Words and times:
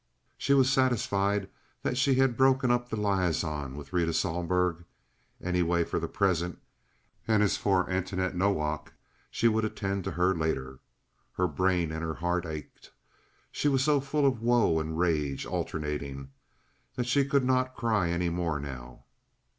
She 0.35 0.55
was 0.55 0.71
satisfied 0.73 1.47
that 1.83 1.95
she 1.95 2.15
had 2.15 2.35
broken 2.35 2.71
up 2.71 2.89
the 2.89 2.95
liaison 2.99 3.75
with 3.75 3.93
Rita 3.93 4.13
Sohlberg, 4.13 4.83
anyway 5.39 5.83
for 5.83 5.99
the 5.99 6.07
present, 6.07 6.57
and 7.27 7.43
as 7.43 7.55
for 7.55 7.87
Antoinette 7.87 8.35
Nowak, 8.35 8.93
she 9.29 9.47
would 9.47 9.63
attend 9.63 10.03
to 10.05 10.11
her 10.13 10.33
later. 10.33 10.79
Her 11.33 11.45
brain 11.47 11.91
and 11.91 12.01
her 12.03 12.15
heart 12.15 12.47
ached. 12.47 12.89
She 13.51 13.67
was 13.67 13.83
so 13.83 13.99
full 13.99 14.25
of 14.25 14.41
woe 14.41 14.79
and 14.79 14.97
rage, 14.97 15.45
alternating, 15.45 16.31
that 16.95 17.05
she 17.05 17.23
could 17.23 17.45
not 17.45 17.75
cry 17.75 18.09
any 18.09 18.29
more 18.31 18.59
now. 18.59 19.03